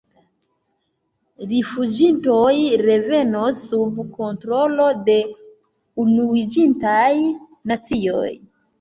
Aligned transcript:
Rifuĝintoj 1.51 2.55
revenos 2.87 3.61
sub 3.67 4.01
kontrolo 4.19 4.91
de 5.13 5.21
Unuiĝintaj 6.09 7.07
Nacioj. 7.73 8.31